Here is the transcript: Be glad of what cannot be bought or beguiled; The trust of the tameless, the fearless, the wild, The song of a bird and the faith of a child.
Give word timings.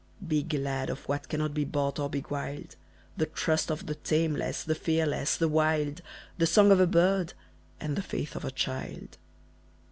Be 0.27 0.41
glad 0.41 0.89
of 0.89 1.07
what 1.07 1.29
cannot 1.29 1.53
be 1.53 1.63
bought 1.63 1.99
or 1.99 2.09
beguiled; 2.09 2.75
The 3.17 3.27
trust 3.27 3.69
of 3.69 3.85
the 3.85 3.93
tameless, 3.93 4.63
the 4.63 4.73
fearless, 4.73 5.37
the 5.37 5.47
wild, 5.47 6.01
The 6.39 6.47
song 6.47 6.71
of 6.71 6.79
a 6.79 6.87
bird 6.87 7.33
and 7.79 7.95
the 7.95 8.01
faith 8.01 8.35
of 8.35 8.43
a 8.43 8.49
child. 8.49 9.19